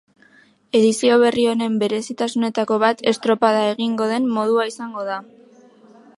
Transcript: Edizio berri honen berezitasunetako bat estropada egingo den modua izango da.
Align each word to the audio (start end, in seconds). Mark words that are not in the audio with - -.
Edizio 0.77 1.17
berri 1.23 1.45
honen 1.51 1.75
berezitasunetako 1.83 2.81
bat 2.85 3.05
estropada 3.15 3.63
egingo 3.75 4.09
den 4.15 4.27
modua 4.39 4.69
izango 4.75 5.07
da. 5.13 5.21